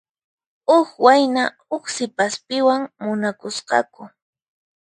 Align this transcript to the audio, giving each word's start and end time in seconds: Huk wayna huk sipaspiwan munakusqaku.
Huk 0.71 0.87
wayna 1.05 1.43
huk 1.69 1.85
sipaspiwan 1.95 2.81
munakusqaku. 3.03 4.01